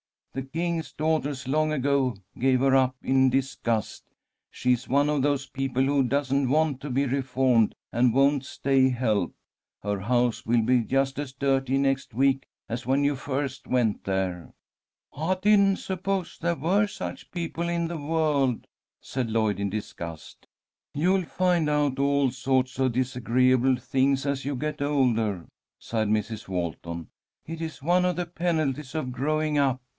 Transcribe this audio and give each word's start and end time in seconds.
The 0.33 0.41
King's 0.41 0.93
Daughters 0.93 1.47
long 1.47 1.73
ago 1.73 2.15
gave 2.39 2.61
her 2.61 2.75
up 2.75 2.95
in 3.03 3.29
disgust. 3.29 4.05
She's 4.49 4.87
one 4.87 5.09
of 5.09 5.21
those 5.21 5.45
people 5.47 5.83
who 5.83 6.03
doesn't 6.03 6.49
want 6.49 6.79
to 6.81 6.89
be 6.89 7.05
reformed 7.05 7.75
and 7.91 8.13
won't 8.13 8.45
stay 8.45 8.89
helped. 8.89 9.35
Her 9.83 9.99
house 9.99 10.45
will 10.45 10.61
be 10.61 10.83
just 10.83 11.19
as 11.19 11.33
dirty 11.33 11.77
next 11.77 12.13
week 12.13 12.45
as 12.69 12.85
when 12.85 13.03
you 13.03 13.17
first 13.17 13.67
went 13.67 14.05
there." 14.05 14.53
"I 15.15 15.35
didn't 15.39 15.79
suppose 15.79 16.37
there 16.39 16.55
were 16.55 16.87
such 16.87 17.29
people 17.31 17.67
in 17.67 17.89
the 17.89 17.97
world," 17.99 18.65
said 19.01 19.29
Lloyd, 19.29 19.59
in 19.59 19.69
disgust. 19.69 20.47
"You'll 20.95 21.25
find 21.25 21.69
out 21.69 21.99
all 21.99 22.31
sorts 22.31 22.79
of 22.79 22.93
disagreeable 22.93 23.75
things 23.75 24.25
as 24.25 24.45
you 24.45 24.55
get 24.55 24.81
older," 24.81 25.45
sighed 25.77 26.07
Mrs. 26.07 26.47
Walton. 26.47 27.09
"It 27.45 27.61
is 27.61 27.83
one 27.83 28.05
of 28.05 28.15
the 28.15 28.25
penalties 28.25 28.95
of 28.95 29.11
growing 29.11 29.57
up. 29.57 29.81